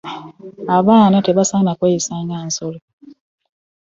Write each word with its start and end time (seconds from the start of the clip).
Abaana 0.77 1.17
tebasaana 1.25 1.71
kweyisanga 1.77 2.35
nsolo. 2.47 2.79